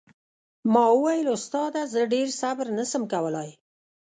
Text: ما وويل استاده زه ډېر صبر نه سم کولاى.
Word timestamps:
ما 0.73 0.85
وويل 0.95 1.27
استاده 1.37 1.81
زه 1.93 2.01
ډېر 2.13 2.27
صبر 2.41 2.65
نه 2.77 2.83
سم 2.91 3.03
کولاى. 3.13 3.49